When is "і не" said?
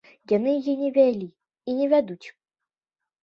1.27-1.85